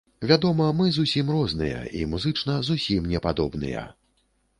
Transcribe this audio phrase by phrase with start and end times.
[0.29, 3.85] Вядома, мы зусім розныя і музычна зусім не падобныя.